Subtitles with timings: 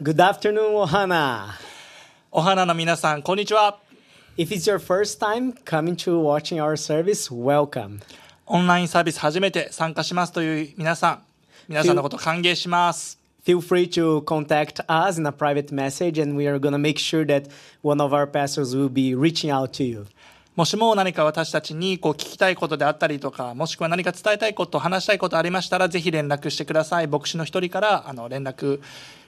[0.00, 1.50] Good afternoon, Ohana.
[2.30, 3.78] お花の皆さん、こんにちは。
[4.38, 8.00] If it's your first time coming to watching our service, welcome.
[8.46, 11.22] オンラインサービス初めて参加しますという皆さん、
[11.68, 13.20] 皆さんのこと歓迎します。
[13.44, 17.26] Feel free to contact us in a private message, and we are going to make sure
[17.26, 17.50] that
[17.82, 20.06] one of our pastors will be reaching out to you.
[20.56, 27.06] もしも何か私たちにこう聞きたいことであったりとか、もしくは何か伝えたいこと、話したいことありましたら、ぜひ連絡してください。
[27.08, 28.80] 牧師の一人からあの連絡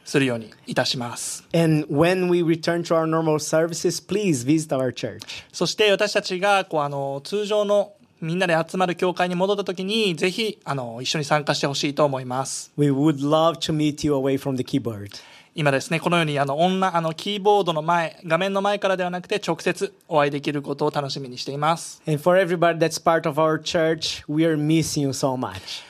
[0.05, 1.45] するようにいたします。
[1.55, 5.21] And when we return to our normal services, please visit our church.
[5.53, 12.73] そして私たちがこうあの通常のみんなで集まる教会に戻った時に、ぜひあの一緒に参加してほしいと思います。
[12.77, 15.11] We would love to meet you away from the keyboard.
[15.57, 22.03] 今ですね、このようにあのオンラあのキーボードの前、画面の前からではなくて直接お会いできることを楽しみにしています。
[22.09, 25.85] And for everybody that's part of our church, we are missing you so much.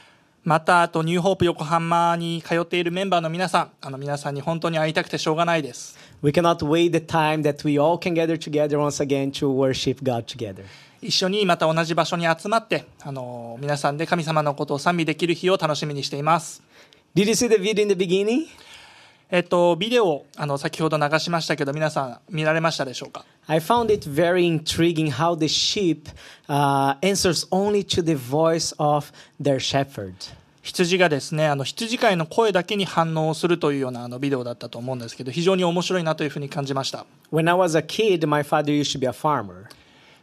[0.44, 5.96] また、あとニューホープ横浜に通っているメンバーの皆さん、あの皆さんに本当に会いたくてしょうがないです。
[6.22, 10.26] We cannot wait the time that we all can gather together once again to worship God
[10.26, 10.64] together.
[11.00, 16.62] 一緒にまた同じ場所に集まって、あの皆さんで神様のことを賛美できる日を楽しみにしています。
[17.14, 18.46] Did you see the video in the beginning?
[19.30, 26.08] えっと、ビデオをあの先ほど流しましたけど、皆さん見られましたでしょうか I found it very intriguing how the sheep
[26.48, 30.14] uh, answers only to the voice of their shepherd.
[30.62, 37.04] 羊がですね、あの羊飼いの声だけに反応するというようなあのビデオだったと思うんですけど、非常に面白いなというふうに感じました。
[37.32, 39.66] When I was a kid, my father used to be a farmer.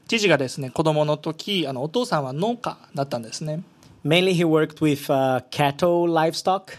[0.07, 3.61] 父がですね、子供の時、あのお父さんは農家だったんですね。
[4.03, 6.73] Mainly, he worked with uh, cattle, livestock.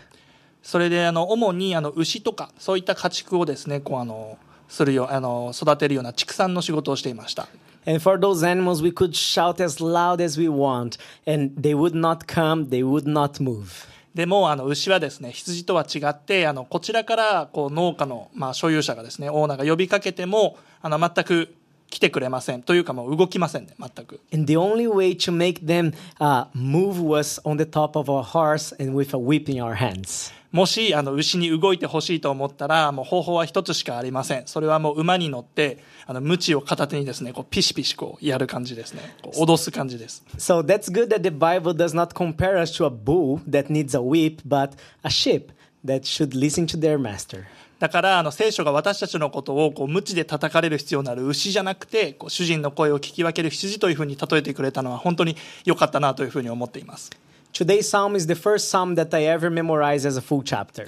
[0.62, 7.48] それであの主にあの牛とかそういった家畜をですね、こうあのするよあの育てるような畜産の仕事をしていました。
[7.84, 12.26] And for those animals, we could shout as loud as we want, and they would not
[12.26, 13.88] come, they would not move.
[14.14, 21.54] でもあの牛はですね羊とは違ってあのこちらからこう農家の、まあ、所有者がですねオーナーが呼びかけてもあの全く
[21.92, 28.22] 来てくれませんというかもう動きませんね全く And the only way to make them uh, move was on the top of a
[28.22, 30.32] horse and with a whip in our hands.
[30.52, 43.70] もしあの牛に動いてほしいと思ったらもう方法は一つしかありませんそれはもう馬に乗ってあの鞭を片手にですねこうピシピシこうやる感じですねこう脅す感じです So that's good that the Bible does not compare us to a bull that
[43.70, 45.52] needs a whip, but a sheep
[45.84, 47.46] that should listen to their master.
[47.82, 57.10] だからあの聖書が私たちのことをこう鞭で叩かれる必要のある牛じゃなくてこう主人の声を聞き分ける羊というふうに例えてくれたのは本当に良かったなというふうに思っています。
[57.52, 60.86] Today's psalm is the first psalm that I ever memorized as a full chapter.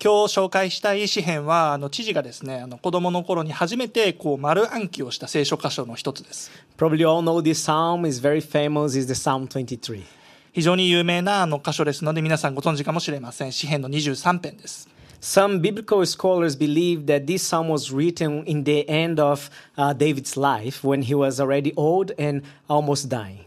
[0.00, 6.52] 今日紹介したい詩篇はあの知事がですねあの子供の頃に初めてこう丸暗記をした聖書箇所の一つです。
[6.78, 8.06] Probably all know this psalm.
[8.06, 10.04] Is very famous, is the Psalm 23.
[10.52, 13.50] 非常に有名なあの箇所ですので皆さんご存知かもしれません。
[13.50, 14.93] 詩篇の23編です
[15.23, 20.37] Some biblical scholars believe that this psalm was written in the end of uh, David's
[20.37, 23.45] life when he was already old and almost dying.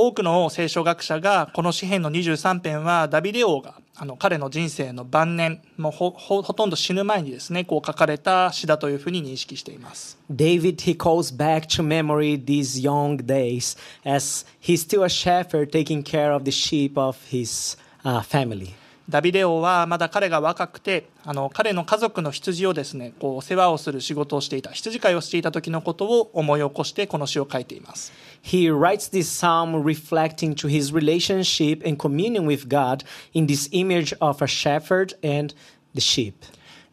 [0.00, 15.72] 多くの聖書学者がこの詩篇の23編はダビデ王があの彼の人生の晩年もうほほほとんど死ぬ前にですねこう書かれた詩だというふうに認識しています David, he calls back to memory these young days as he's still a shepherd
[15.72, 18.74] taking care of the sheep of his uh, family.
[19.09, 33.03] ダビデ王はまだ彼が若くてあの彼の家族の羊をですねこう世話をする仕事をしていた羊飼いをしていた時のことを思い起こしてこの詩を書いています He writes this psalm reflecting to his relationship and communion with God
[33.33, 35.53] in this image of a shepherd and
[35.93, 36.33] the sheep.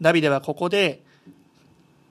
[0.01, 1.03] ダビデはここで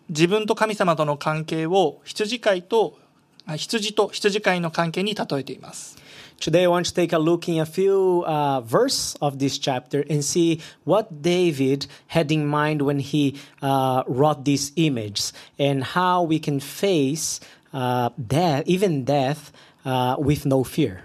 [0.10, 2.98] 自分と神様との関係を羊飼いと
[3.46, 5.98] あ羊と羊飼いの関係に例えています
[6.40, 10.06] Today, I want to take a look in a few uh, verses of this chapter
[10.10, 16.24] and see what David had in mind when he uh, wrote these images and how
[16.24, 17.42] we can face
[17.74, 19.52] uh, death, even death,
[19.84, 21.04] uh, with no fear.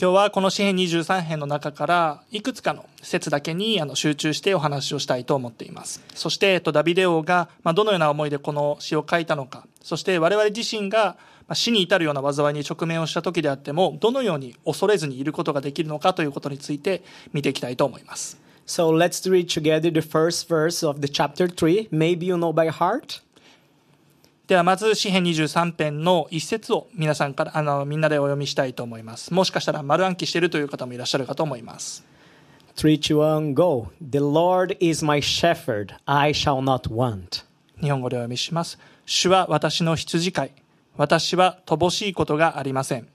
[0.00, 11.16] 今日はこの詩編23編の中からいくつかの説だけにあの集中してお話をしたいと思っていますそして、えっと、ダビデ王が、まあ、どのような思いでこの詩を書いたのかそして我々自身が
[11.48, 17.02] まあ死に至るような災いに直面をした時であってもどのように恐れずにいることができるのかということについて
[17.32, 21.88] 見ていきたいと思います So let's read together the first verse of the chapter 3.
[21.90, 23.22] Maybe you know by heart.
[24.46, 32.02] ではまず詩編23編の一節を皆さんからあのみんなでお読みしたいと思いますもしかしたら丸暗記しているという方もいらっしゃるかと思います
[32.76, 33.88] 3, 2, 1, go.
[34.00, 37.44] The Lord is my shepherd, I shall not want.
[37.82, 40.52] 日本語でお読みします主は私の羊飼い
[40.98, 43.08] 私は乏しいことがありません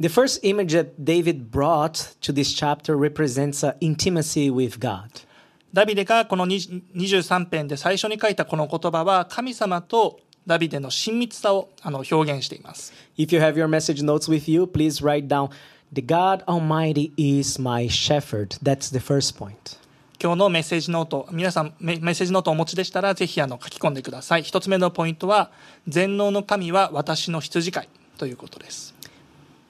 [0.00, 5.26] The first image that David brought to this chapter represents uh, intimacy with God.
[5.74, 12.94] ダビデがこの20 23編で最初に書いたこの言葉は神様とダビデの親密さをあの表現しています。
[13.18, 15.50] If you have your message notes with you, please write down
[15.92, 18.56] The God Almighty is my shepherd.
[18.62, 19.79] That's the first point.
[20.22, 24.42] 今日のメッセージノート、皆さんメメッセージノートをお持ちでしたら、ぜひあの書き込んでください。
[24.42, 25.50] 一つ目のポイントは、
[25.88, 27.88] 全能の神は私の羊飼い
[28.18, 28.94] ということです。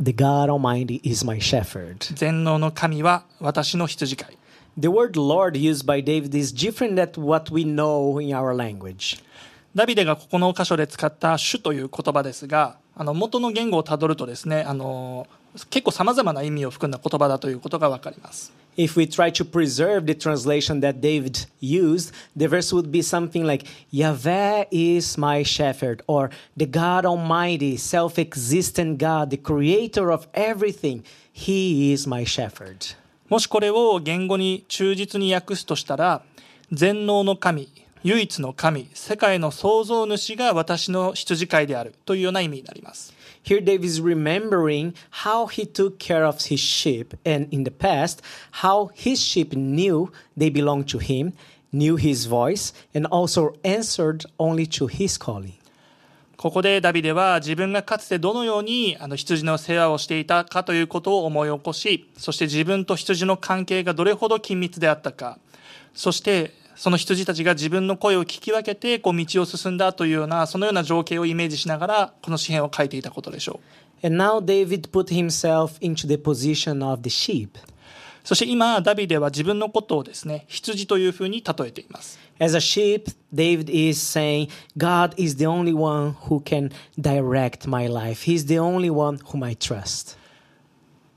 [0.00, 1.98] The God Almighty is my shepherd.
[2.16, 4.38] 全能の神は私の羊飼い。
[4.76, 9.22] The word Lord used by David is different than what we know in our language.
[9.76, 15.28] ダビデがここの箇所で使った主という言葉ですが、あの元の言語をたどるとですね、あの
[15.70, 18.52] 結構さまざまな意味を含んだ言葉だということがわかります。
[18.80, 23.66] If we try to preserve the translation that David used, the verse would be something like
[23.90, 31.04] Yahweh is my shepherd, or the God Almighty, self existent God, the creator of everything,
[31.30, 32.96] He is my shepherd.
[33.28, 36.22] もしこれを言語に忠実に訳すとしたら、
[36.72, 37.68] 全能の神、
[38.02, 43.12] 唯一の神、世界の創造主が私の羊飼いであるというような意味になります。
[43.42, 48.22] Here, David is remembering how he took care of his sheep, and in the past,
[48.62, 51.32] how his sheep knew they belonged to him,
[51.72, 55.54] knew his voice, and also answered only to his calling.
[56.36, 65.38] ここでダビデは自分がかつてどのようにあの羊の世話をしていたかということを思い起こし、そして自分と羊の関係がどれほど緊密であったか、
[65.92, 74.06] そしてその羊たちが自分の声を聞き分けてこう道を進んだというようなそのような情景をイメージしながらこの詩篇を書いていたことでしょう。
[78.24, 82.18] そして今、ダビデは自分のことをですね羊というふうに例えています。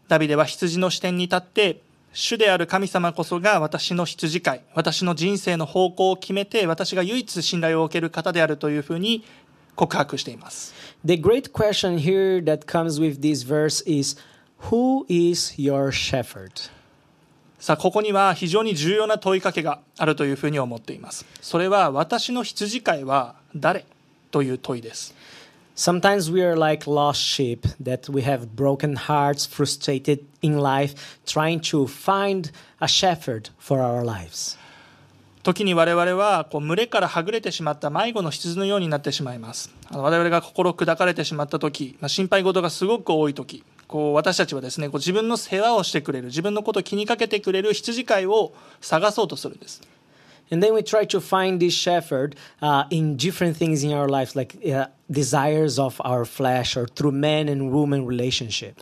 [0.10, 1.82] ダビデは羊の視点に立って、
[2.14, 9.26] 主である神様こそが私の羊飼い、私の人生の方向を決めて、私が唯一信頼を受ける方であるというふうに
[9.76, 10.76] 告白しています。
[11.04, 14.16] The great question here that comes with this verse is
[14.70, 16.70] Who is your shepherd?
[17.60, 21.26] さあ、ここには非常に重要な問いかけがあるというふうに思っています。
[21.42, 23.86] それは、私の羊飼いは誰
[24.30, 25.16] という問いです。
[25.76, 31.88] Sometimes we are like lost sheep that we have broken hearts, frustrated in life, trying to
[31.88, 34.56] find a shepherd for our lives.
[35.42, 49.82] 時に我々はこう群れからはぐれてしまった迷子の羊のようになってしまいますあの我々が心砕かれてしまった時、まあ、心配事がすごく多い時こう私たちはですねこう自分の世話をしてくれる自分のことを気にかけてくれる羊飼いを探そうとするんです
[50.53, 54.35] And then we try to find this shepherd uh, in different things in our lives,
[54.35, 58.75] like uh, desires of our flesh or through man and woman relationship.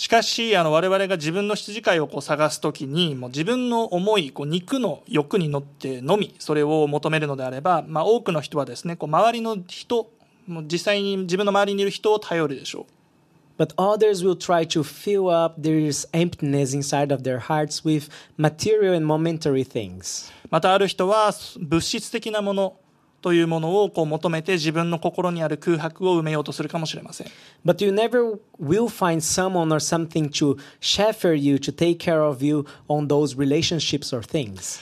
[0.00, 10.10] しかしあの我々が自分の羊飼いをこう探す時にもう自分の思いこう肉の欲に乗ってのみそれを求めるのであれば、まあ、多くの人はですねこう周りの人
[10.46, 12.92] もう実際に自分の周りにいる人を頼るでしょう
[13.58, 18.08] But others will try to fill up this emptiness inside of their hearts with
[18.38, 20.32] material and momentary things.
[20.49, 22.75] またある人は物質的なもの
[23.21, 27.27] というものをこう求めて自分の心にある空白を埋めようとするかもしれません
[27.65, 32.45] But you never will find someone or something to shepherd you, to take care of
[32.45, 34.79] you on those relationships or things.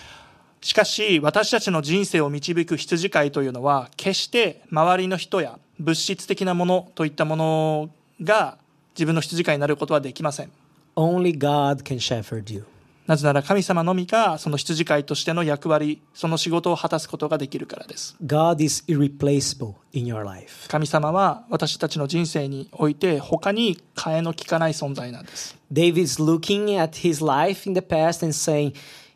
[0.59, 7.89] しかし私たちの人生を導く羊飼いというのは決して周りの人や物質的なものといったもの
[8.21, 8.57] が
[8.95, 10.51] 自分の羊飼いになることはできません
[10.95, 12.65] Only God can shepherd you.
[13.05, 20.69] なぜなら神様のみがその羊飼いとしての役割その仕事を果たすことができるからです God is irreplaceable in your life.
[20.69, 28.73] 神様は私たちの人生において他に替えの利かない存在なんです David is looking at his life in the past and saying,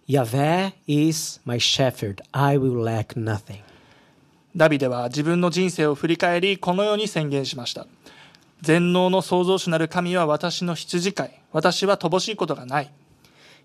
[0.07, 2.21] Yahweh is my shepherd.
[2.31, 3.61] I will lack nothing.
[4.57, 7.85] ダビデは自分の人生を振り返りこのように宣言しました
[8.61, 12.91] 全能の創造主なる神は私の羊飼い私は乏しいことがない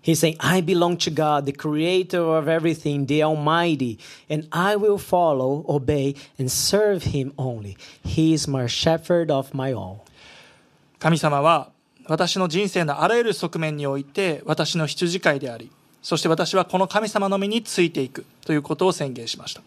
[0.02, 3.98] He's saying, I belong to God, the creator of everything, the Almighty,
[4.30, 7.76] and I will follow, obey, and serve Him only.
[8.02, 10.04] He is my shepherd of my all.
[10.98, 11.70] 神様は
[12.06, 15.70] 私の人生のあらゆる側面において私の羊飼いであり
[16.02, 19.62] そして私はこの神様のみについていくということを宣言しました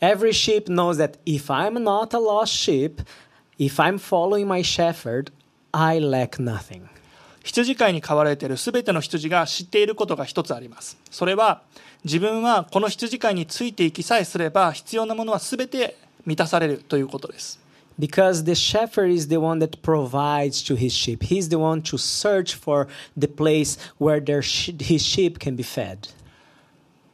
[0.00, 3.02] Every sheep knows that if I'm not a lost sheep,
[3.58, 5.32] if I'm following my shepherd,
[5.72, 6.88] I lack nothing.
[7.49, 11.63] 羊飼いに飼われている全ての羊が知っていることが一つありますそれは
[12.03, 17.59] 自分はこの羊飼いについていきさえすれば必要なものは全て満たされるということです
[17.99, 21.21] Because the shepherd is the one that provides to his sheep.
[21.21, 22.87] He's the one to search for
[23.17, 26.13] the place where their his sheep can be fed.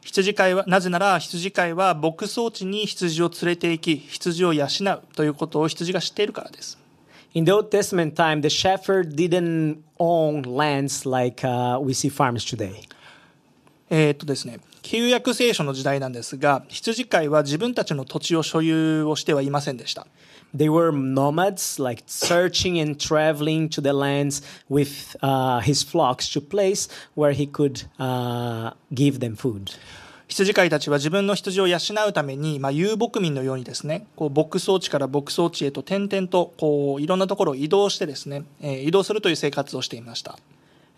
[0.02, 6.78] 羊飼いは、なぜなら羊飼いは牧草地に羊を連れて行き、羊を養うということを羊が知っているからです。
[7.35, 12.87] In the Old Testament time, the shepherd didn't own lands like uh, we see farms today.
[13.89, 20.07] えーっとですね、旧約聖書の時代なんですが、羊飼いは自分たちの土地を所有をしてはいませんでした。
[20.55, 26.41] They were nomads, like searching and traveling to the lands with uh, his flocks to
[26.41, 29.71] place where he could uh, give them food.
[30.28, 31.78] 羊飼いたちは自分の羊を養
[32.08, 40.38] うために、まあ、遊牧民のようにですね、こう牧草地から牧草地へと点々とこういろんなところを移動してですね、えー移動するという生活をしていました。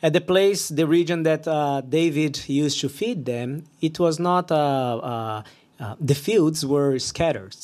[0.01, 4.47] At the place, the region that uh, David used to feed them, it was not,
[4.47, 5.43] uh, uh,
[5.81, 7.57] uh, the fields were scattered.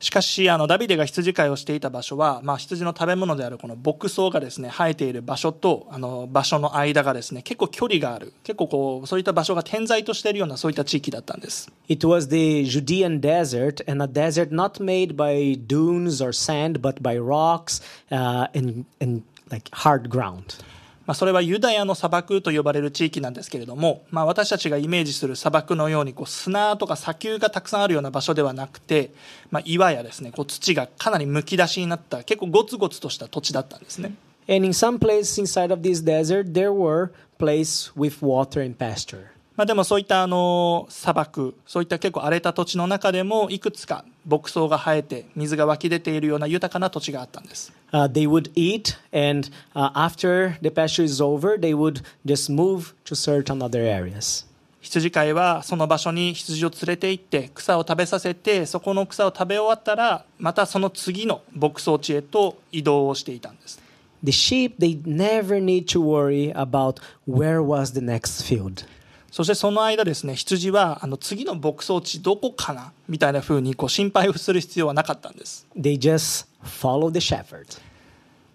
[0.00, 8.32] しかし、あの、ダビデが羊飼いをしていた場所は、まあ、羊の食べ物であるこの牧草がですね、生えている場所と、あの、場所の間がですね、結構距離がある。
[8.44, 11.70] 結構こう、そういった場所が点在としているような、そういった地域だったんです。
[11.88, 17.18] It was the Judean desert, and a desert not made by dunes or sand, but by
[17.18, 20.62] rocks uh, and, and like hard ground.
[21.08, 29.14] まあ、それはユダヤの砂漠と呼ばれる地域なんですけれども、まあ、私たちがイメージする砂漠のようにこう砂とか砂丘がたくさんあるような場所ではなくて、
[29.50, 34.12] まあ、岩やですねこう土がかなりむき出しになった結構ゴツゴツとした土地だったんですね。
[34.50, 39.28] And in some places inside of this desert, there were places with water and pasture.
[39.56, 52.50] まあ、でもそういったあの砂漠そういった結構荒れた土地の中でもいくつか牧草が生えて水が湧き出ているような豊かな土地があったんです Uh, they would eat, and uh, after the pasture is over, they would just
[52.50, 54.44] move to certain other areas.
[54.80, 63.80] 羊飼いはその場所に羊を連れて行って草を食べさせてそこの草を食べ終わったらまたその次の牧草地へと移動をしていたんです
[64.22, 68.84] The sheep, they never need to worry about where was the next field.
[69.30, 77.66] そしてその間ですね羊はあの次の牧草地どこかなみたいな風にこう心配をする必要はなかったんです They just follow the shepherd.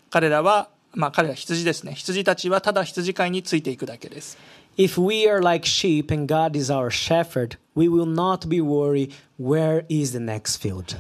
[0.09, 4.37] 彼らはまあ彼ら羊ですね羊たちはただ羊飼いについていくだけです
[4.77, 9.11] If we are like sheep and God is our shepherd, we will not be worried
[9.39, 10.97] where is the next field.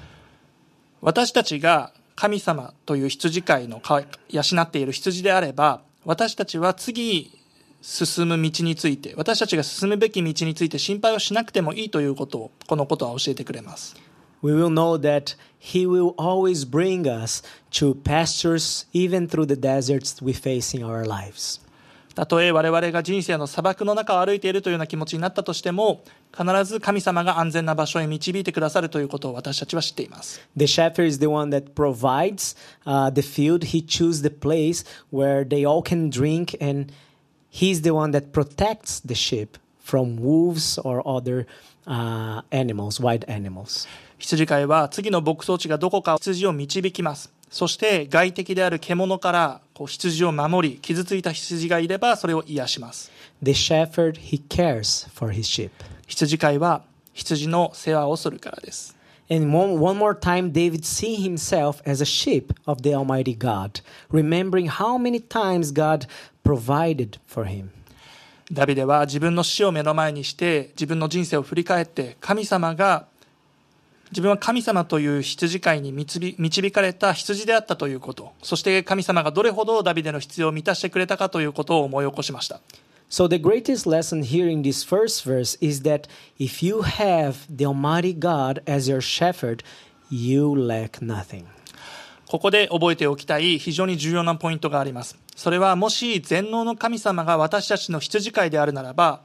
[1.01, 7.39] 私たちが神様という羊飼いのか養っている羊であれば私たちは次
[7.81, 13.95] 進む道について私たちが進むべき道について心配をしなくてもいいということをこのことは教えてくれます
[14.42, 20.22] We will know that He will always bring us to pastures, even through the deserts
[20.22, 21.60] we face in our lives.
[22.18, 26.02] たとえ我々が人生の砂漠の中を歩いているというような気持ちになったとしても
[26.36, 33.66] 必ず神様が安全な場所へ導いてくださるということを私たちは知っています The shepherd is the one that provides uh, the field.
[33.66, 36.92] He chooses the place where they all can drink, and
[37.50, 41.46] He's the one that protects the sheep from wolves or other
[41.86, 43.86] uh, animals, wild animals.
[44.23, 53.11] 羊飼いは次の牧草地がどこか羊を導きますそして外敵である獣からこう羊を守り傷ついた羊がいればそれを癒します
[53.43, 55.71] The shepherd, he cares for his sheep.
[56.07, 58.95] 羊飼いは羊の世話をするからです
[59.29, 63.81] And one, one more time, David see himself as a sheep of the Almighty God,
[64.09, 66.07] remembering how many times God
[66.43, 67.71] provided for him.
[68.51, 73.07] ダビデは自分の死を目の前にして自分の人生を振り返って神様が
[74.13, 78.33] 自分は神様という羊飼いに導導かれた羊であったということ。
[78.43, 82.61] そして神様がどれほどダビデの必要を満たしてくれたかということを思い起こしました。
[83.09, 86.07] So, the greatest lesson here in this first verse is that
[86.39, 89.63] if you have the Almighty God as your shepherd,
[90.11, 91.45] you lack nothing.
[92.27, 95.17] ここで覚えておきたい非常に重要なポイントがあります。
[95.35, 99.21] それはもし全能の神様が私たちの羊飼いであるならば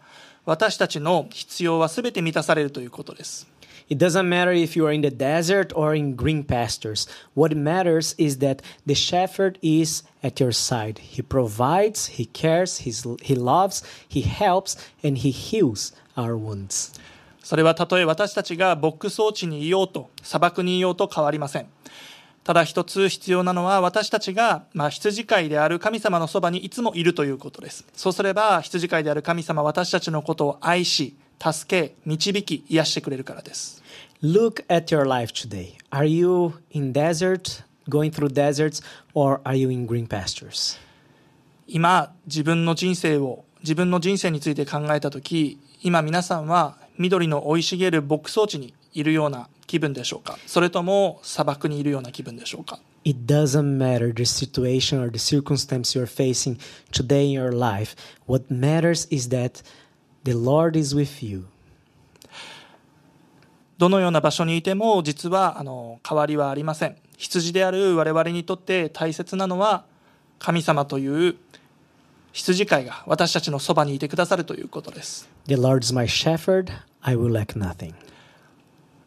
[0.47, 3.47] 私たちの必要は全て満たされるということです
[3.88, 7.07] It doesn't matter if you are in the desert or in green pastures.
[7.35, 10.99] What matters is that the shepherd is at your side.
[10.99, 16.92] He provides, he cares, he's, he loves, he helps, and he heals our wounds.
[17.49, 21.66] それはたとえ私たちが牧草地にいようと砂漠にいようと変わりません
[22.45, 33.83] ただ一つ必要なのは私たちが、まあ、羊飼いである神様のそばにいつもいるということですそうすれば羊飼いである神様私たちのことを愛し助け導き癒してくれるからです
[34.23, 35.75] Look at your life today.
[35.90, 38.83] Are you in desert, going through deserts,
[39.14, 40.76] or are you in green pastures?
[41.68, 56.59] 今自分の人生を自分の人生について考えた時今皆さんは緑の生い茂る牧草地にいるような気分でしょうかそれとも砂漠にいるような気分でしょうか It doesn't matter the situation or the circumstance you're facing
[56.90, 57.95] today in your life.
[58.26, 59.62] What matters is that
[60.25, 61.46] the Lord is with you.
[63.78, 69.84] どのような場所にいても実はあの変わりはありません羊である我々にとって大切なのは
[70.40, 71.37] 神様という
[72.32, 76.72] 羊飼いが私たちのそばにいてくださるということです The Lord is my shepherd,
[77.02, 77.94] I will lack nothing.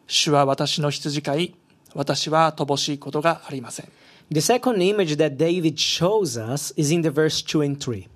[0.06, 1.54] 主は私の羊飼い
[1.94, 3.88] 私は乏しいことがありません
[4.30, 8.08] The second image that David shows us is in the verse 2 and 3.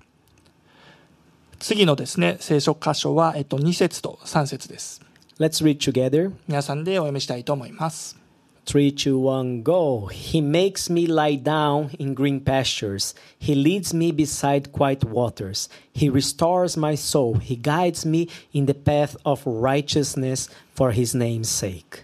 [1.59, 5.01] 次のですね聖書箇所は、えっと、2節と3節です
[5.39, 6.33] Let's read together.
[6.47, 8.17] 皆さんでお読みしたいと思います
[8.65, 10.09] Three, two, one, go.
[10.11, 13.15] He makes me lie down in green pastures.
[13.39, 15.69] He leads me beside quiet waters.
[15.93, 17.39] He restores my soul.
[17.39, 22.03] He guides me in the path of righteousness for his name's sake.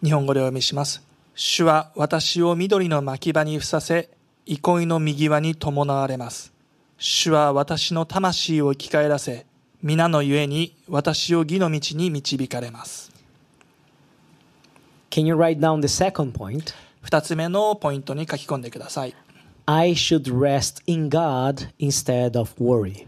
[0.00, 1.02] 日本語でお読みします
[1.34, 4.10] 主は私を緑の牧場にふさせ
[4.46, 6.52] 憩いの右輪に伴われます
[7.00, 9.46] 主は私の魂を生き返らせ
[9.84, 13.12] 皆のゆえに私を義の道に導かれます
[15.08, 16.74] Can you write down the second point?
[17.00, 19.14] 二つ目のポイントに書き込んでください
[19.66, 23.06] I should rest in God instead of worry.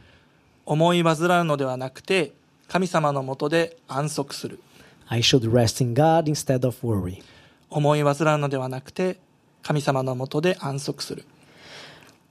[0.65, 2.33] 思い煩うのではなくて
[2.69, 4.61] 神様のもとで安息する
[5.09, 7.21] I should rest in God instead of worry.
[7.69, 9.19] 思い煩うのではなくて
[9.65, 11.25] 神様のもとで安息する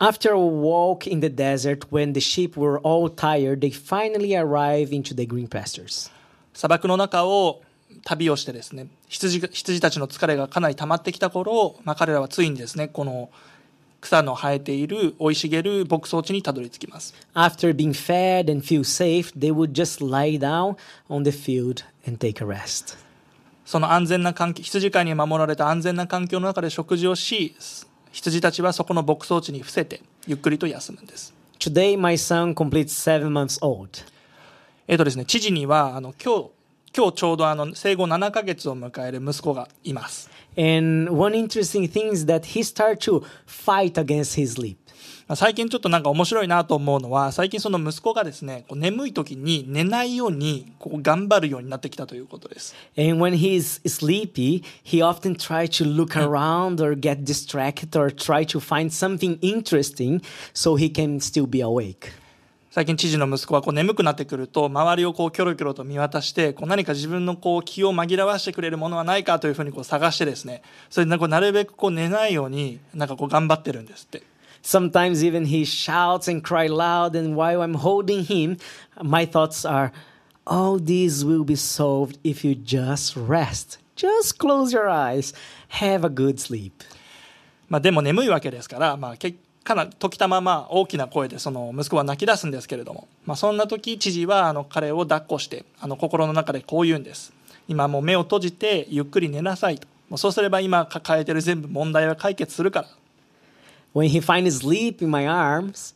[0.01, 4.93] After a walk in the desert, when the sheep were all tired, they finally arrive
[4.93, 6.09] into the green pastures.
[6.53, 7.61] 砂漠の中を
[8.05, 13.29] 旅をしてですね羊が羊たちの疲れがかなり溜まってきた頃、まあ、彼らはついにですねこの
[13.99, 20.77] 草の生えている生い茂る牧草地にたどり着きます After being fed and feel safe, they would just lie down
[21.09, 22.97] on the field and take a rest.
[23.65, 27.55] その安全な環境羊飼いに守られた安全な環境の中で食事をし
[28.11, 33.89] 羊たちはそこの牧草地に伏せてゆっくりと休むんです Today, my son completes seven months old.
[34.87, 36.49] えっ、とですね知事にはあの今日
[36.95, 44.77] 今日ちょうどあの生後7ヶ月を迎える息子がいます And one interesting thing is that he started to fight against his sleep.
[45.29, 52.75] まあ最近ちょっとなんか面白いなと思うのは最近その息子がですねこう眠い時に寝ないようにこう頑張るようになってきたということです。
[52.97, 58.59] And when he's sleepy, he often tries to look around or get distracted or try to
[58.59, 60.19] find something interesting
[60.55, 62.11] so he can still be awake.
[62.71, 70.63] 最近知事の息子はこう眠くなってくると周りをこうキョロキョロと見渡してこう何か自分のこう気を紛らわしてくれるものはないかというふうにこう探してですね。
[70.89, 74.23] それでなるべくこう寝ないようになんかこう頑張ってるんですって
[74.61, 78.57] Sometimes even he shouts and cries loud, and while I'm holding him,
[79.01, 79.91] my thoughts are,
[80.45, 83.77] all this will be solved if you just rest.
[83.95, 85.33] Just close your eyes.
[85.69, 86.83] Have a good sleep.
[87.69, 97.31] まあ、でも眠いわけですから、まあ、けかな時たまま大きな声でその息子は泣き出すんですけれども、まあ、そんな時知事はあの彼を抱っこしてあの心の中でこう言うんです
[97.67, 102.87] 今もう目を閉じてゆっくり寝なさいともうそうすれば今抱えてる全部問題は解決するから
[103.94, 105.94] When he finds sleep in my arms,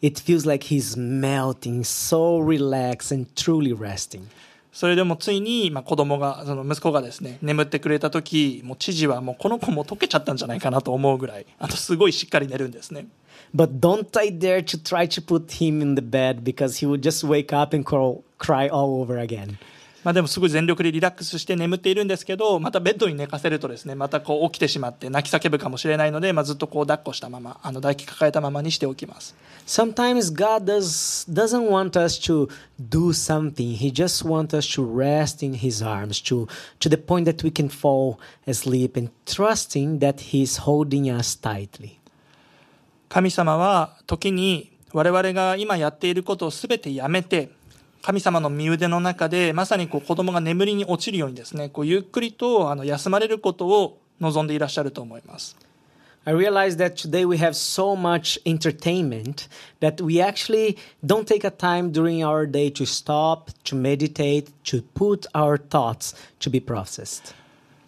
[0.00, 4.28] it feels like he's melting, so relaxed and truly resting.
[4.72, 13.06] それでもついに、まあ、子供がその息子がですね眠ってくれた時もう知事はもうこの子も溶けちゃったんじゃないかなと思うぐらいあとすごいしっかり寝るんですね
[13.54, 17.02] But don't I dare to try to put him in the bed because he would
[17.02, 19.58] just wake up and crawl, cry all over again.
[20.07, 32.47] まあ、でもすごい全力でリラックスして眠っているんですけどまたベッドに寝かせるとですねまたこう起きてしまって泣き叫ぶかもしれないので、まあ、ずっとこう抱っこしたままあの抱きかかえたままにしておきます Sometimes God does, doesn't want us to
[32.79, 33.75] do something.
[33.75, 36.47] He just wants us to rest in His arms, to,
[36.79, 38.17] to the point that we can fall
[38.47, 41.99] asleep and trusting that He's holding us tightly.
[43.09, 47.56] 神様は時に我々が今やっていることを全てやめて
[48.07, 55.57] 神様の身腕の中でまさにこう子供が眠りに落ちるようにですねこうゆっくりとあの休まれることを望んでいらっしゃると思います
[56.23, 59.49] I realize that today we have so much entertainment
[59.81, 64.83] that we actually don't take a time during our day to stop, to meditate, to
[64.95, 67.33] put our thoughts to be processed.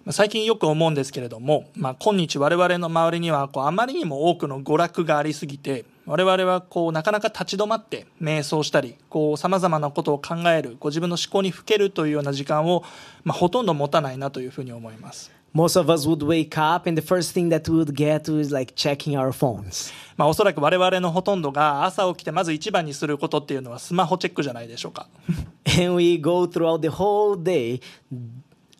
[0.07, 8.95] 最近よく思うんですけれども、まあ、今日我々の周りにはこうあまりにも多くの娯楽がありすぎて我々はこうなかなか立ち止まって瞑想したり
[9.37, 12.83] さまざまなことを考えるご自分の思考にふけるというような時間を、
[13.23, 15.31] まあ、ほとんど持たないなというふうに思います。
[15.53, 18.53] Most of us would wake up and the first thing that we would get to is
[18.53, 19.91] like checking our phones.
[20.15, 25.07] まあ、おそらく我々のほとんどが朝起きてまず一番にすることっていうのはスマホチェックじゃないでしょうか。
[25.77, 27.81] And we go throughout the whole day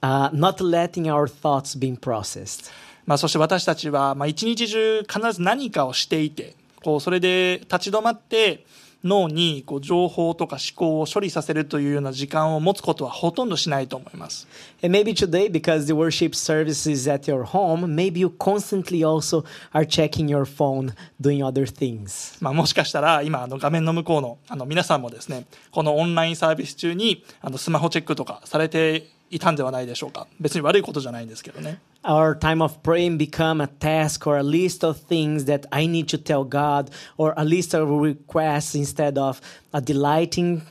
[0.02, 2.72] uh, not letting our thoughts being processed.
[3.06, 8.66] まあ、そして私たちは、まあ、一日中必ず何かをしていてこうそれで立ち止まって
[9.04, 14.48] 脳にこう情報とか思考を処理させるというような時間を持つことはほとんどしないと思います。
[14.84, 19.86] And maybe today, because the worship service is at your home, maybe you constantly also are
[19.86, 22.38] checking your phone, doing other things.
[22.44, 30.28] まあ、もしかしたら今あの画面の向こうのあの皆さんもですねこのオンラインサービス中にあのスマホチェックとかされていたんではないでしょうか。
[30.40, 31.80] 別に悪いことじゃないんですけどね。
[32.04, 36.22] Our time of praying become a task or a list of things that I need to
[36.22, 39.42] tell God, or a list of requests instead of
[39.74, 40.62] a delighting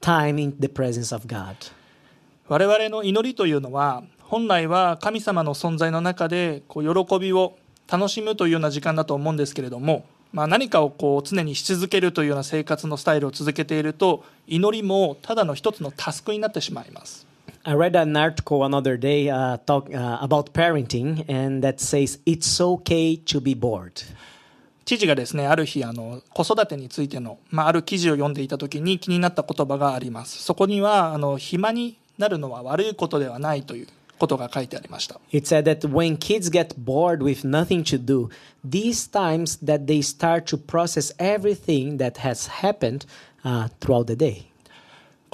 [0.00, 1.54] time in the presence of God.
[2.48, 7.56] 我々の祈りというのは本来は神様の存在の中でこう喜びを
[7.90, 17.26] 楽しむというような時間だと思うんですけれども、まあ、何かをこう常にし続けるというような生活のスタイルを続けていると祈りもただの一つのタスクになってしまいます
[17.68, 22.60] I read an article another day uh, talk, uh, about parenting, and that says it's
[22.60, 24.04] okay to be bored.
[24.84, 38.28] 知事がですねある日あの子育てについての、まあ、ある記事を読んでいた時に気になった言葉がありますそこにはあの暇になるのは悪いことではないということが書いてありました It said that when kids get bored with nothing to do,
[38.64, 43.06] these times that they start to process everything that has happened
[43.42, 44.52] uh, throughout the day.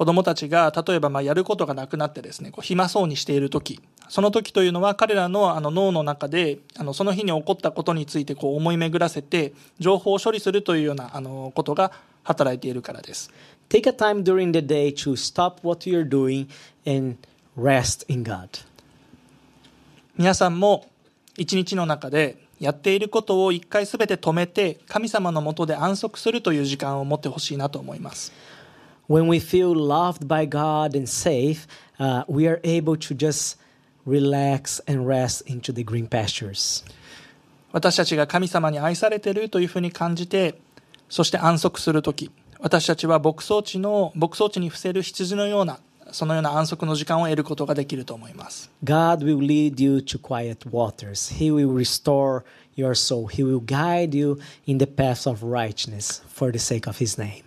[0.03, 11.93] 子供たちが例えばまあやることがなくなってですねこう暇そうにしている時その時というのは彼らのあの脳の中であのその日に起こったことについてこう思い巡らせて情報を処理するというようなあのことが
[12.25, 13.31] 働いているからです
[13.69, 16.49] Take a time during the day to stop what you're doing
[16.85, 17.17] and
[17.57, 18.49] rest in God.
[20.19, 20.88] 皆さんも
[21.38, 28.33] 一日の中でやっていることを一回すべて止めて神様のもとで安息するという時間を持ってほしいなと思います
[29.08, 31.66] When we feel loved by God and safe,
[31.98, 33.58] uh, we are able to just
[34.06, 36.84] relax and rest into the green pastures.
[37.72, 40.56] 私たちが神様に愛されているというふうに感じて
[41.10, 45.80] そして安息する時私たちは牧草地の牧草地に伏せる羊のような
[46.12, 51.36] そのような安息の時間を得ることができると思います God will lead you to quiet waters.
[51.38, 52.44] He will restore
[52.76, 53.28] your soul.
[53.28, 57.44] He will guide you in the paths of righteousness for the sake of His name.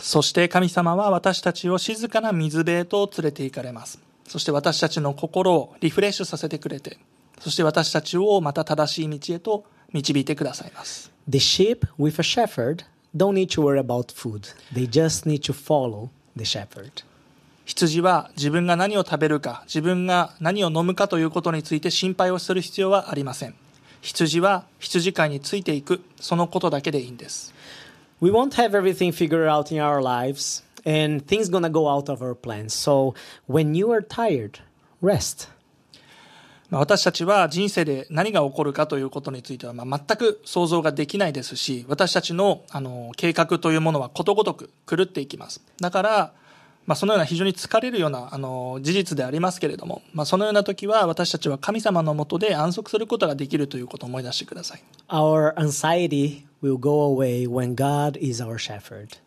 [0.00, 4.00] そして神様は私たちを静かな水辺へと連れて行かれます。
[4.26, 6.98] そして私たちの心をリフレッシュさせてくれて
[7.40, 11.10] そして私たちをまた正しい道へと導いてくださいます。
[11.28, 12.84] The sheep with a shepherd
[13.16, 17.04] don't need to worry about food, they just need to follow the shepherd.
[17.64, 23.54] 羊は自分が何を食べるか自分が何を飲むかということについて心配をする必要はありません。
[24.02, 27.54] 羊は羊飼いについていくそのことだけでいいんです
[28.20, 32.22] We won't have everything figured out in our lives, and things gonna go out of
[32.22, 32.74] our plans.
[32.74, 33.14] So
[33.46, 34.60] when you are tired,
[35.00, 35.48] rest.
[36.70, 46.32] まあ私たちは人生で何が起こるかということについてはまあ全く想像ができないですし私たちのあの計画というものはことごとく狂っていきますだから、
[46.86, 59.18] まあ、そのような非常に疲れるようなあの事実でありますけれども、まあ、そのような時は私たちは神様のもとで安息することができるということを思い出してください Our anxiety will go away when God is our shepherd.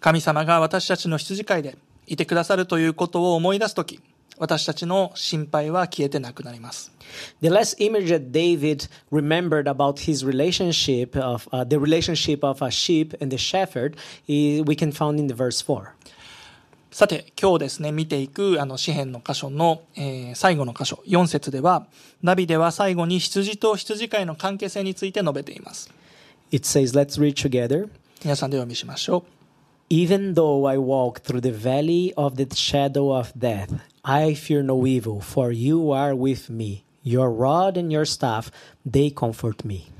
[0.00, 1.76] 神様が私たちの羊飼いで
[2.06, 4.00] いてくださるということを思い出す時
[4.38, 6.90] 私たちの心配は消えてなくなります
[7.40, 12.70] The last image that David remembered about his relationship of uh, the relationship of a
[12.70, 15.92] sheep and the shepherd, is, we can found in the verse four.
[16.90, 21.86] さて今日ですね見ていくあの詩篇の箇所の、えー最後の箇所4節では
[22.24, 25.90] ダビデは最後に羊と羊飼いの関係性について述べています
[26.52, 27.88] It says, "Let's read together."
[28.22, 29.24] 皆さんでお読みしましょ
[29.90, 34.86] う Even though I walk through the valley of the shadow of death, I fear no
[34.86, 36.84] evil, for you are with me.
[37.04, 38.52] Your rod and your staff,
[38.88, 39.92] they comfort me.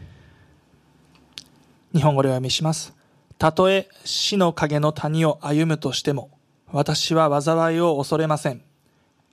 [1.95, 2.95] 日本語でお読みします
[3.39, 6.31] たとえ死の影の谷を歩むとしても
[6.71, 8.63] 私は災いを恐れません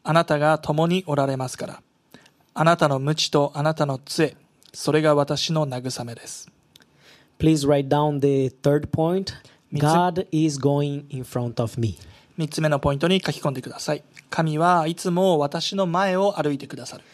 [0.04, 1.82] あなたが共におられますから
[2.54, 4.36] あなたの鞭とあなたの杖
[4.74, 6.50] それが私の慰めです
[7.39, 9.35] Please write down the third point.
[9.73, 11.97] Mitsu- God is going in front of me.
[12.39, 17.05] 3つ目のポイントに書き込んでください神はいつも私の前を歩いてくださる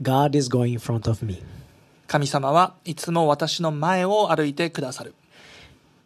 [0.00, 1.42] God is going in front of me.
[2.06, 5.14] 神様はいつも私の前を歩いてくださる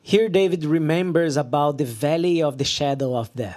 [0.02, 3.56] Here, David remembers about the valley of the shadow of death.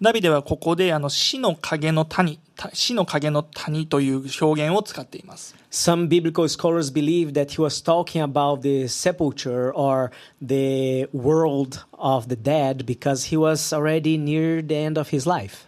[0.00, 2.40] ナビではここであの死の影の谷
[2.72, 10.10] 死の影の谷という表現を使っています Some biblical scholars believe that he was talking about the sepulture or
[10.40, 15.66] the world of the dead because he was already near the end of his life.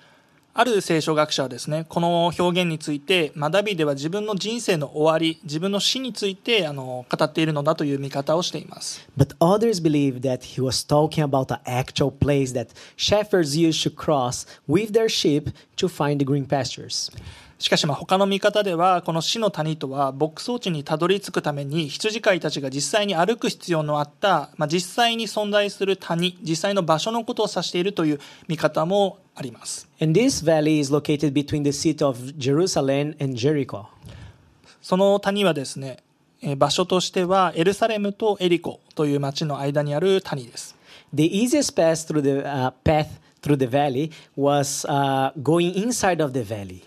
[0.55, 9.09] ある聖書学者はですね、この表現について、まあ、ダビデは自分の人生の終わり、自分の死についてあの語っているのだという見方をしています。
[9.17, 14.47] But others believe that he was talking about an actual place that shepherds used to cross
[14.69, 17.11] with their sheep to find the green pastures.
[17.63, 33.85] しかしまあ他の見方ではこの死の谷とは牧草地にたどり着くために羊飼いたちが実際に歩く必要のあった、まあ、実際に存在する谷実際の場所のことを指しているという見方もあります And this valley is located between the city of Jerusalem and Jericho.
[34.83, 35.99] その谷はですね
[36.43, 40.75] えー場所としてはエルサレムとエリコという町の間にある谷です
[41.15, 43.07] The easiest path through the uh, path
[43.41, 46.83] through the valley was uh, going inside of the valley.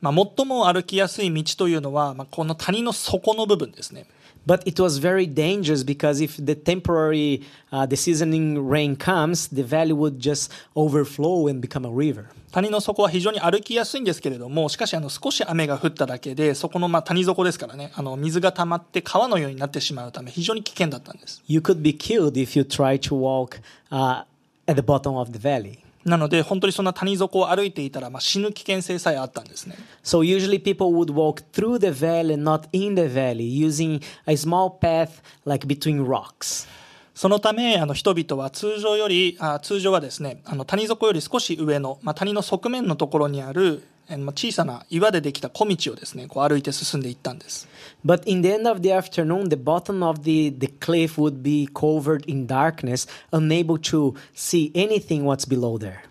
[0.00, 4.06] まあ、最も歩きやすい道というのは、まあ、この谷の底の部分ですね
[4.46, 9.64] But it was very dangerous because if the temporary, uh, the seasoning rain comes, the
[9.64, 12.26] valley would just overflow and become a river.
[12.52, 24.22] 谷の底は非常に歩きやすいんですけれどもしかしあの少し雨が降っただけでそこのまあ谷底ですからねあの水が溜まって川のようになってしまうため非常に危険だったんです You could be killed if you try to walk uh,
[24.66, 25.85] at the bottom of the valley.
[26.06, 34.36] なので本当にそんな谷底を歩いていたらまあ死ぬ危険性さえあったんですね So usually people would walk through the valley not in the valley using a
[34.36, 36.68] small path like between rocks.
[37.14, 43.82] そのためあの人々は通常よりあ通常はですねあの谷底より少し上の、まあ、谷の側面のところにある
[44.33, 47.67] 小さな岩でできた小道をですねこう歩いて進んでいったんです
[48.05, 51.69] But in the end of the afternoon, the bottom of the, the cliff would be
[51.73, 56.01] covered in darkness, unable to see anything what's below there.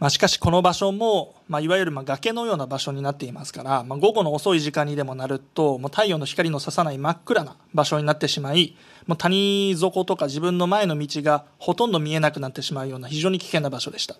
[0.00, 8.74] まあ、しかしこの場所も、まあ、いわゆるまあ崖のような場所になっていますから、まあ、午後の遅い時間にでもなるともう太陽の光の差さない真っ暗な場所になってしまい
[9.06, 14.16] もう谷底とか自分の前の道がほとんど見えなくなってしまうような非常に危険な場所でした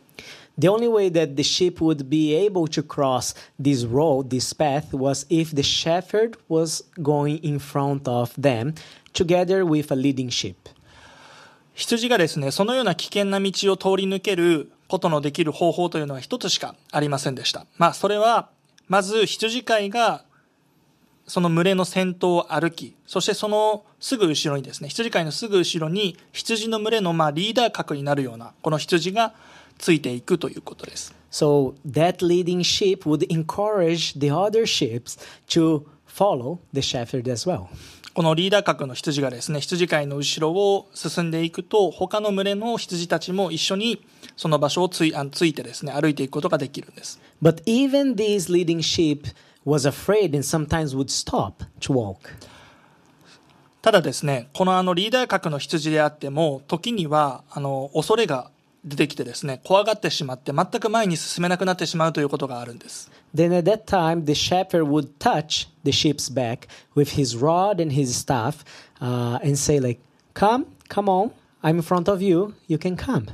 [0.58, 4.92] The only way that the sheep would be able to cross this road, this path,
[4.92, 8.74] was if the shepherd was going in front of them
[9.14, 10.56] together with a leading sheep.
[11.74, 18.50] 羊がですねそのような危険な道を通り抜けることのできる方法というのは一つしかありませんでしたまあそれは
[18.88, 20.24] まず羊飼いが
[21.26, 29.32] その群れの先頭を歩きそしてそのすぐ後ろにですね羊飼いのすぐ後ろに羊の群れのまあリーダー格になるようなこの羊が
[29.78, 35.04] ついていくということです So that leading sheep would encourage the other sheep
[35.48, 37.68] to follow the shepherd as well.
[38.12, 44.04] このリーダー格の羊がですね羊飼いの後ろを進んでいくと他の群れの羊たちも一緒に
[44.36, 49.26] その場所をついあついてですね歩いていくことができるんです But even these leading sheep
[49.64, 52.16] was afraid and sometimes would stop to walk.
[53.82, 58.50] ただですねこのあのリーダー格の羊であっても時にはあの恐れが
[58.84, 67.92] 出てきてですね怖がってしまって全く前に進めなくなってしまうということがあるんです Then at that time, the shepherd would touch the sheep's back with his rod and
[67.92, 68.64] his staff
[69.00, 70.00] uh, and say, like,
[70.34, 71.30] come, come on,
[71.62, 73.26] I'm in front of you, you can come.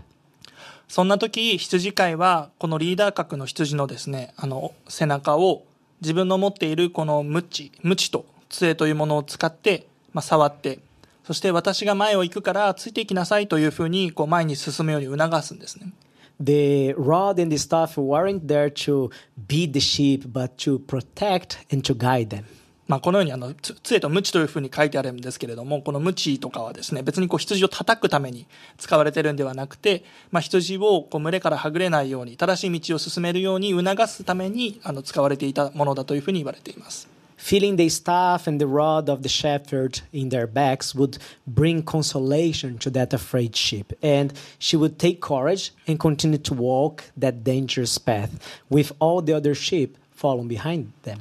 [0.89, 5.65] そんな時羊飼いはこのリーダー格の羊のですねあの背中を
[6.01, 10.79] 自分の持っているこのムチムチと杖というものを使って、まあ、触って
[11.25, 15.93] そして私が前を行くからついていきなさいというふうにこう前に進むように促すんですね
[16.39, 19.11] The rod and the staff weren't there to
[19.49, 22.45] beat the sheep, but to protect and to guide them.
[22.89, 28.47] まあ、このようにあの杖と鞭というふうに書いてあるんですけれどもこの鞭とかはですね別にこう羊を叩くために
[28.79, 42.79] 使われてるんではなくて、まあ、羊をこう群れからはぐれないように正しい道を進めるように促すためにあの使われていたものだというふうに言われています Feeling the staff and the rod of the shepherd in their backs would bring consolation
[42.79, 47.99] to that afraid sheep, and she would take courage and continue to walk that dangerous
[47.99, 48.31] path
[48.71, 51.21] with all the other sheep following behind them.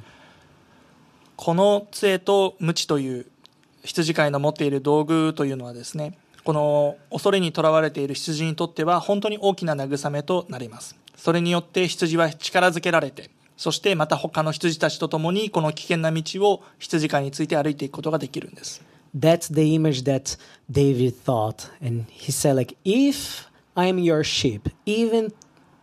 [1.36, 3.26] この杖と鞭という
[3.84, 18.82] 羊飼いの持っている道具というのはですねこの恐れにとらわれている羊にとっては本当に大きな慰めとなりますそれによって羊は力づけられてそしてまた他の羊たちと共にこの危険な道を羊飼いについて歩いていくことができるんです
[19.18, 20.38] That's the image that
[20.70, 25.32] David thought, and he said, like, if I am your sheep, even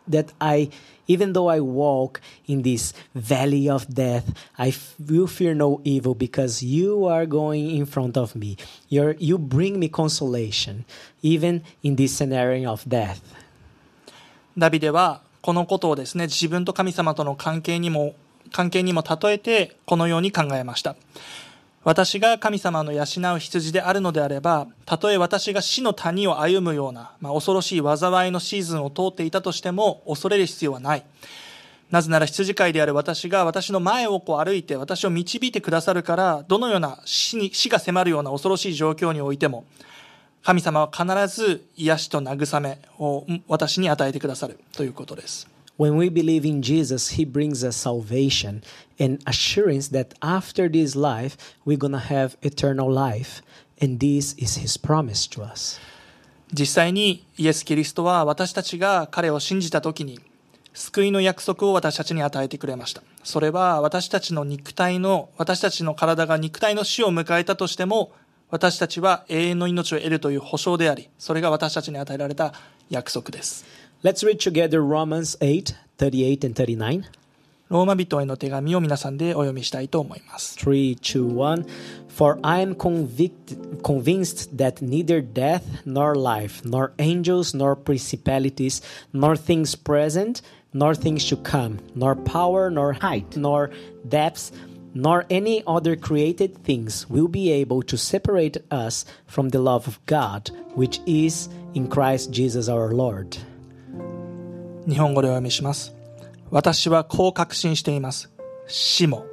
[0.07, 0.69] that I
[1.09, 6.63] even though I walk in this valley of death, I will fear no evil because
[6.63, 8.57] you are going in front of me.
[8.89, 10.85] You're, you bring me consolation,
[11.23, 13.21] even in this scenario of death.
[14.57, 18.15] ダビデはこのことをですね自分と神様との関係にも
[18.53, 20.97] 関係にも例えてこのように考えました。
[21.85, 23.03] 私が神様の養
[23.35, 31.05] う羊であるのであればたとえ私が死の谷を歩むような、まあ、恐ろしい災いのシーズンを通っていたとしても恐れる必要はない。
[31.91, 39.67] なぜなら羊飼いである私が私の前をこう歩いて私を導いてくださるから、どのような死に死が迫るような恐ろしい状況においても、
[40.43, 45.47] 神様は必ず癒しと慰めを私に与えてくださるということです。
[45.79, 48.63] When we believe in Jesus, He brings us salvation
[49.01, 53.43] and assurance that after this life, we're to have eternal life.
[53.81, 55.81] And this is His promise to us.
[56.53, 60.21] 実際にイエス・キリストは私たちが彼を信じた時に
[60.75, 68.13] 救いの約束を私たちに与えてくれましたそれは私たちの肉体の私たちの体が肉体の死を迎えたとしても
[68.53, 72.53] 私たちは永遠の命を得るという保証でありそれが私たちに与えられた
[72.91, 73.65] 約束です
[74.05, 77.05] Let's read together Romans 8 38 and 39.
[77.71, 81.67] ローマ人への手紙を皆さんでお読みしたいと思います 3, 2, 1.
[82.09, 88.83] For I am convict, convinced that neither death nor life, nor angels nor principalities,
[89.15, 90.43] nor things present,
[90.75, 93.71] nor things to come, nor power, nor height, nor
[94.07, 94.53] depths,
[94.95, 99.99] nor any other created things will be able to separate us from the love of
[100.07, 103.39] God, which is in Christ Jesus our Lord.
[104.87, 105.95] 日本語でお読みします。
[106.51, 108.31] 私はこう確信しています。
[108.67, 109.27] 死も、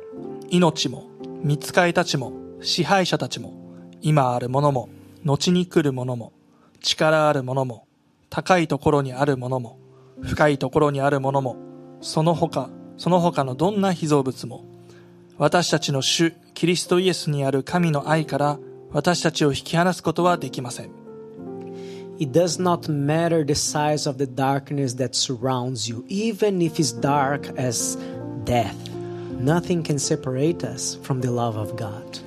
[0.49, 1.09] 命も、
[1.43, 3.53] 見つかりたちも、支配者たちも、
[4.01, 4.89] 今あるものも、
[5.25, 6.33] 後に来るものも、
[6.81, 7.87] 力あるものも、
[8.29, 9.79] 高いところにあるものも、
[10.21, 11.57] 深いところにあるものも、
[12.01, 14.63] その他、その他のどんな被造物も、
[15.39, 18.59] 私たちの主、キリストイエスにある神の愛から、
[18.91, 20.89] 私たちを引き離すことはできません。
[22.19, 27.57] It does not matter the size of the darkness that surrounds you, even if it's dark
[27.57, 27.97] as
[28.43, 28.75] death.
[29.39, 32.21] Nothing can separate us from the love of God.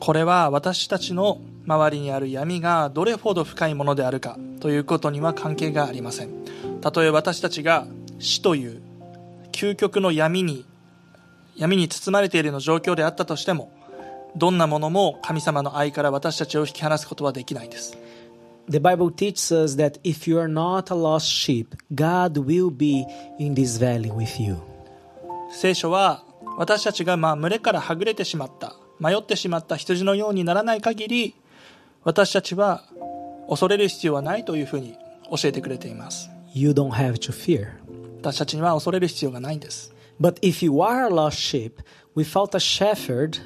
[0.00, 6.30] これは私たちの周りにある闇がどれほど深いものであるかということには関係がありません
[6.80, 7.86] たとえ私たちが
[8.18, 8.80] 死という
[9.52, 10.64] 究極の闇に
[11.56, 13.72] 闇に包まれているような状況であったとしても
[14.36, 17.96] どんなものも神様の愛から私たちを引き離すことはできないんです
[18.68, 23.04] The Bible teaches us that if you are not a lost sheep, God will be
[23.40, 24.58] in this valley with you.
[25.50, 26.22] 聖書は
[26.56, 31.34] 私たちがまあ群れからはぐれてしまった迷ってしまった羊のようにならない限り
[32.04, 32.84] 私たちは
[33.48, 34.96] 恐れる必要はないというふうに
[35.36, 37.70] 教えてくれています You don't have to fear.
[38.18, 39.89] 私たちには恐れる必要がないんです
[40.20, 41.80] But if you are a lost sheep
[42.14, 43.38] without a shepherd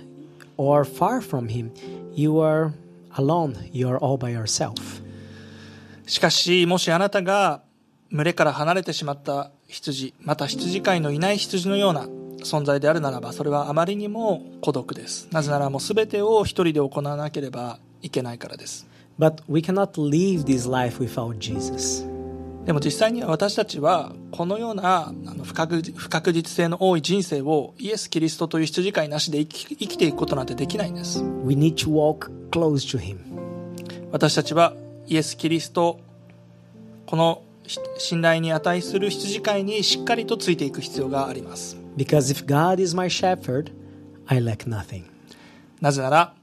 [0.57, 1.73] or far from him,
[2.15, 2.73] you are
[3.17, 3.69] alone.
[3.73, 5.03] You are all by yourself.
[6.07, 7.63] しかしもしあなたが
[8.11, 12.07] 群れから離れてしまった羊また羊飼いのいない羊のような
[12.45, 18.87] 存在であるならばそれはあまりにも孤独ですなぜならもう全てを一人で行わなければいけないからです
[19.19, 22.14] But we cannot live this life without Jesus.
[22.65, 33.19] でも実際には私たちはこのようなあの不確実性の多い人生をイエス・キリストという羊飼いなしで生き生きていくことなんてできないんです We need to walk close to him.
[34.13, 34.75] 私たちは
[35.07, 36.01] イエス・キリスト
[37.05, 43.73] このひ信頼に値する羊飼いにしっかりとついていく必要があります Because if God is my shepherd,
[44.27, 45.05] I lack nothing.
[45.83, 46.35] なぜなら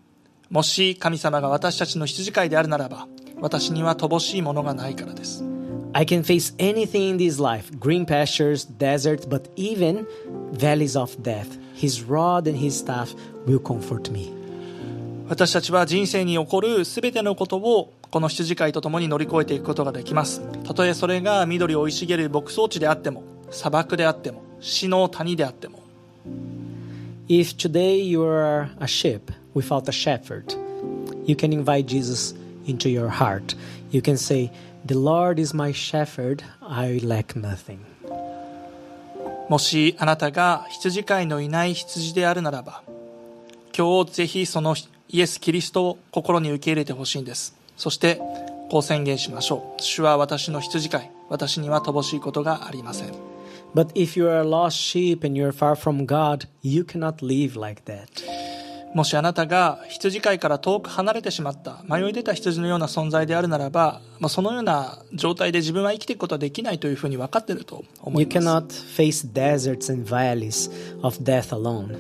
[0.51, 3.07] もし神様が私たちの羊飼いであるならば
[3.39, 5.50] 私には乏しいものがないからです
[5.92, 10.06] I can face anything in this life green pastures, desert, but even
[10.52, 11.58] valleys of death.
[11.74, 13.14] His rod and his staff
[13.46, 14.32] will comfort me.
[15.28, 25.82] 私たちは人生に起こる全てのことをこの羊飼いと共に乗り越えていくことができますたとえそれが緑生い茂る牧草地であっても砂漠であっても死の谷であっても
[27.28, 30.54] If today you are a sheep without a shepherd,
[31.26, 32.36] you can invite Jesus
[32.66, 33.56] into your heart.
[33.90, 34.52] You can say,
[34.83, 37.79] The Lord is my shepherd, I lack nothing.
[39.47, 42.83] もしあなたが羊飼いのいない羊であるならば
[43.77, 44.75] 今日ぜひその
[45.09, 48.21] イエス・キリストを心に受け入れてほしいんですそして
[48.69, 53.11] こう宣言しましょう主は私の羊飼い私には乏しいことがありません
[53.75, 57.57] But if you are a lost sheep and you're far from God, you cannot live
[57.57, 58.50] like that.
[58.93, 70.69] もしあなたが羊飼いから遠く離れてしまった迷い出た羊のような存在であるならば、まあ、そのような状態で自分は生きていくことはできないというふうに分かっていると思います cannot face deserts and valleys
[71.01, 71.97] of death alone.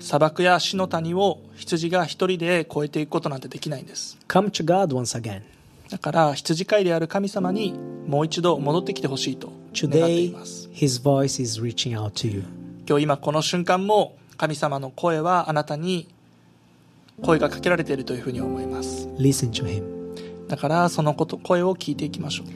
[0.00, 5.42] 砂漠や死の谷を羊が一人で越えていくことなんてできないんです Come to God once again.
[5.90, 7.74] だから羊飼いである神様に
[8.06, 12.44] もう一度戻ってきてほしいと願ってい Today, ます His voice is reaching out to you.
[12.88, 16.08] 今日今この瞬間も神様の声はあなたに
[17.22, 20.46] 声がかけられているというふうに思います Listen to Him.
[20.46, 22.46] だからそのこと声を聞いていきましょう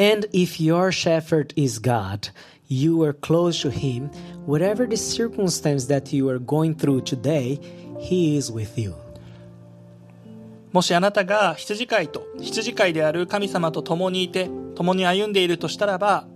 [0.00, 2.32] And if your shepherd is God,
[2.68, 4.10] you are close to Him,
[4.46, 7.60] whatever the circumstance that you are going through today,
[7.98, 8.94] He is with you.
[10.72, 16.26] もしあなたが羊飼いと羊飼いである神様と共にいて共に歩んでいるとしたらば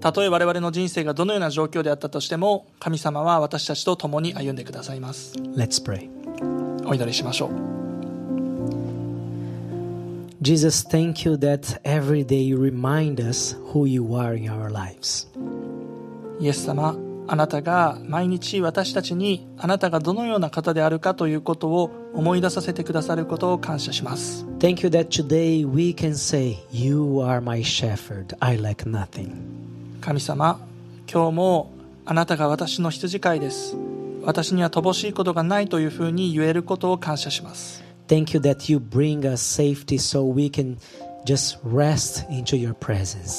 [0.00, 6.08] たとえ我々の人生がどのような状況であったとしても神様は私たちと共に歩んでくださいます Let's pray.
[6.86, 7.78] お祈りしましょう
[10.40, 15.26] Jesus, thank you that every day you remind us who you are in our lives.
[16.40, 16.96] イエス様
[17.26, 29.67] あなたが毎日私たちにあなたがどのような方であるかということを思い出させてくださることを感謝します Thank you that today we can say, You are my shepherd, I lack nothing.
[30.00, 30.60] 神様
[31.12, 31.70] 今日も
[32.04, 33.76] あなたが私の羊飼いです
[34.22, 40.78] 私には乏しいことがないというふうに言えることを感謝します Thank you that you bring us safety so we can
[41.26, 43.38] just rest into your presence.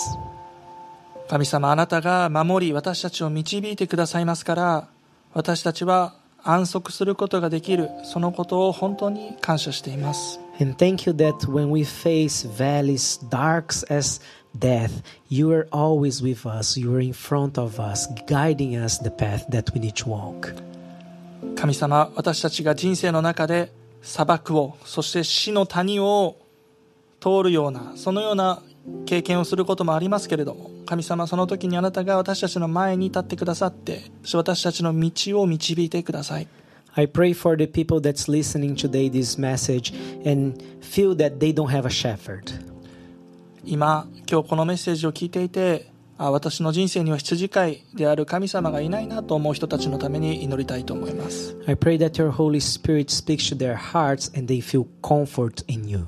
[1.28, 4.88] 神様あなたが守り私たちを導いてくださいますから
[5.34, 14.22] 私たちは安息することができるそのことを本当に感謝しています And thank you that when we face valleys dark as
[14.59, 16.77] death, you are always with us.
[16.77, 20.55] You are in front of us, guiding us the path that we need to walk.
[21.57, 23.71] 神様私たちが人生の中で
[24.03, 26.37] 砂漠をそして死の谷を
[27.21, 28.61] 通るようなそのような
[29.07, 36.49] 経験をすることもありますけれども神様その時にあなたが私たちの前に立ってくださってそして私たちの道を導いてください
[36.97, 39.93] I pray for the people that's listening today this message
[40.25, 42.68] and feel that they don't have a shepherd.
[43.66, 55.64] 今今日このメッセージを聞いていてあ私の人生には羊飼いである神様がいないなと思う人たちのために祈りたいと思います I pray that your Holy Spirit speaks to their hearts and they feel comfort
[55.72, 56.06] in you.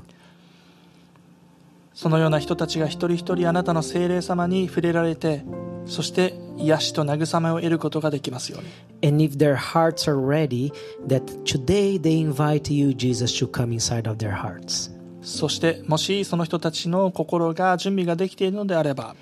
[1.94, 5.44] そのような人たちが一人一人あなたの精霊様に触れられて
[5.86, 8.70] そして癒しと慰めを得ることができますように
[9.08, 10.72] And if their hearts are ready,
[11.08, 14.92] that today they invite you, Jesus, to come inside of their hearts.
[15.22, 19.16] そしてもしその人たちの心が準備ができているのであれば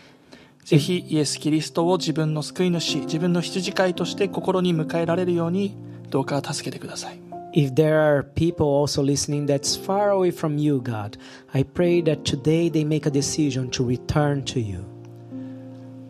[0.63, 5.75] ぜひイエス・キリストを自分の救い主自分の羊飼いとして心に迎えられるように
[6.09, 7.19] どうか助けてください
[7.53, 11.17] If there are people also listening that's far away from you, God,
[11.51, 14.83] I pray that today they make a decision to return to you.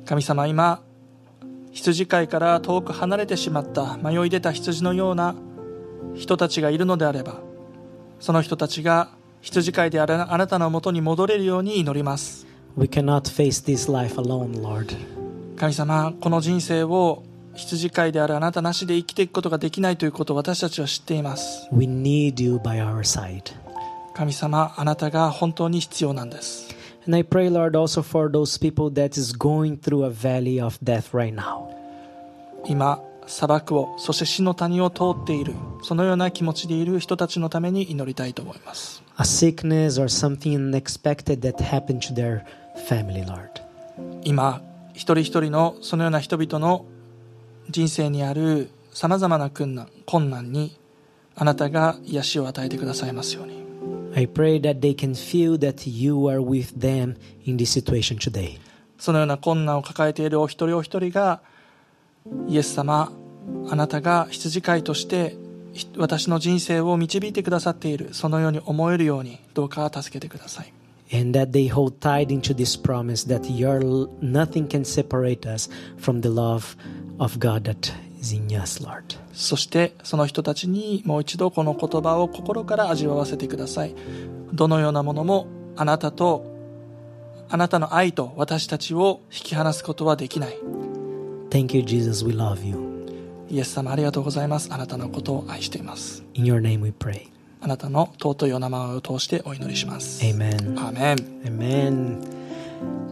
[0.06, 0.82] 神様今
[1.72, 5.36] 羊飼いから遠く離れてしまった迷い出た羊のような
[6.16, 7.40] 人たちがいるのであれば
[8.20, 9.12] その人たちが
[9.42, 12.46] 羊飼いであるあなたのもとに戻れるように祈ります
[12.78, 14.96] We cannot face this life alone, Lord.
[15.58, 17.24] 神様この人生を
[17.54, 23.54] 羊飼いであるあなたなしで生きていくことができないということを私たちは知っています We need you by our side.
[24.14, 26.76] 神様あなたが本当に必要なんです
[27.06, 30.78] And I pray, Lord, also for those people that is going through a valley of
[30.84, 31.70] death right now.
[32.66, 42.46] 今砂漠をそして死の谷を通っているそのような気持ちでいる人たちのために祈りたいと思います A sickness or something unexpected that happened to their
[42.88, 43.62] family, Lord.
[44.24, 44.62] 今
[44.94, 46.86] 一人一人のそのような人々の
[47.70, 50.80] 人生にあるさまざまな困難困難に
[51.36, 53.60] あなたが癒しを与えてくださいますように
[54.16, 58.58] I pray that they can feel that you are with them in this situation today.
[58.98, 61.42] そのような困難を抱えているお一人お一人が
[62.48, 63.12] イエス様
[63.70, 65.49] あなたが羊飼いとしてひ
[65.98, 70.74] 私の人生を導いてくださっているそのように思えるようにどうか助けてください
[71.12, 76.22] And that they hold tight into this promise that your nothing can separate us from
[76.22, 76.78] the love
[77.18, 79.18] of God that is in us, Lord.
[79.34, 83.96] そしてその人たちにもう一度この言葉を心から味わわせてください
[84.54, 85.48] どのようなものも
[85.78, 86.46] あなたと
[87.50, 90.58] あなたの愛と私たちを引き離すことはできない
[91.50, 92.24] Thank you, Jesus.
[92.24, 92.89] We love you.
[93.51, 97.29] イエス様ありがとうございますあなたのことを愛しています In your name we pray.
[97.61, 100.79] あなたの尊いお名前を通してお祈りします Amen.
[100.79, 102.35] アーメン Amen.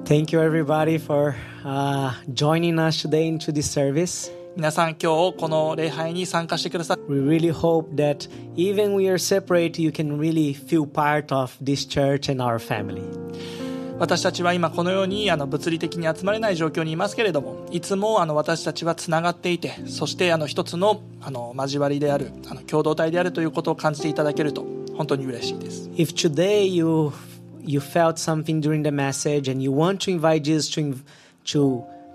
[0.05, 4.31] Thank you, everybody, for uh, joining us today into this service.
[4.55, 11.53] 皆さん今日この礼拝に参加してくださっ We really hope that even we are separate, you can really feel part of
[11.62, 13.03] this church and our family.
[14.00, 27.12] 私たちは今このようにあの物理的に集まれない状況にいますけれどもいつもあの私たちはつながっていてそしてあの一つのあの交わりであるあの共同体であるということを感じていただけると本当に嬉しいです If today you
[27.64, 30.98] you felt something during the message and you want to invite Jesus to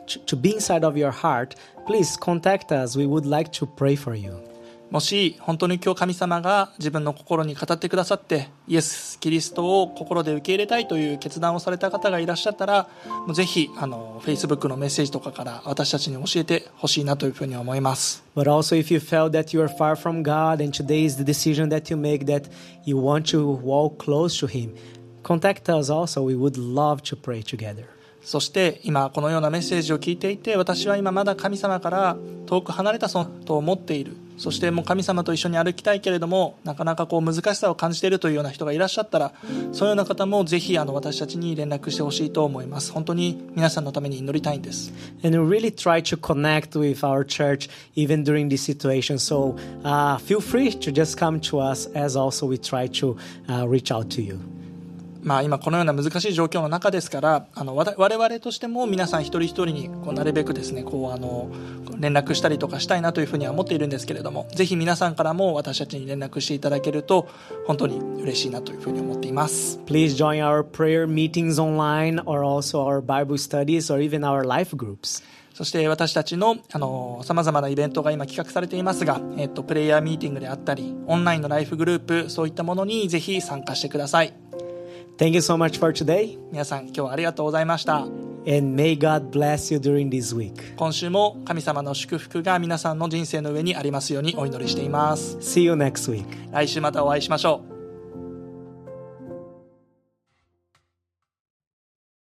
[0.07, 1.55] to, to be inside of your heart,
[1.87, 2.97] please contact us.
[2.97, 4.51] We would like to pray for you.
[4.93, 20.76] もし本当に今日神様が自分の心に語ってくださってイエス・キリストを心で受け入れたいという決断をされた方がいらっしゃったらもうぜひあの Facebook のメッセージとかから私たちに教えてほしいなというふうに思います But also, if you felt that you are far from God and
[20.76, 22.51] today is the decision that you make that
[22.84, 24.74] you want to walk close to Him,
[25.22, 26.22] contact us also.
[26.22, 27.88] We would love to pray together.
[28.23, 32.16] そして今このようなメッセージを聞いていて私は今まだ神様から
[32.47, 39.33] 遠く離れたそと思っているそしてもう神様と一緒に歩きたいけれどもなかなかこう難しさを感じているというような人がいらっしゃったら
[39.73, 44.93] そういうような方もぜひあの私たちに連絡してほしいと思います本当に皆さんのために祈りたいんです
[45.25, 49.18] And we really try to connect with our church even during this situation.
[49.18, 53.16] So uh, feel free to just come to us as also we try to
[53.49, 54.41] uh, reach out to you.
[55.23, 61.51] まあ、今このような難しい状況の中ですからあの我々としても皆さん一人一人にこうなるべくですねこうあの
[61.99, 67.29] 連絡したりとかしたいなというふうには思っているんですけれどもぜひ皆さんからも私たちに連絡していただけると
[67.66, 74.77] 本当に嬉しいなというふうに思っています Please join our prayer meetings online or also our Bible studies or even our life
[74.77, 75.23] groups.
[75.55, 84.33] そして私たちのあの様々なイベントが今企画されていますが、えっと、プレイヤーミーティングであったりオンラインのライフグループそういったものにぜひ参加してください
[85.23, 90.75] Thank you so much for today, 皆さん今日はありがとうございました and may God bless you during this week.
[90.75, 96.25] 今週も神様の祝福が皆さんの人生の上にありますようにお祈りしています See you next week.
[96.51, 97.72] 来週またお会いしましょう